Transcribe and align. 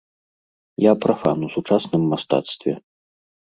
Я 0.83 0.93
прафан 1.03 1.37
у 1.49 1.51
сучасным 1.57 2.03
мастацтве. 2.17 2.73